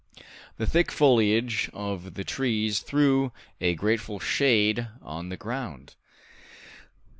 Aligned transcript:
The 0.57 0.65
thick 0.65 0.91
foliage 0.91 1.69
of 1.73 2.15
the 2.15 2.23
trees 2.23 2.79
threw 2.79 3.31
a 3.59 3.75
grateful 3.75 4.19
shade 4.19 4.87
on 4.99 5.29
the 5.29 5.37
ground. 5.37 5.93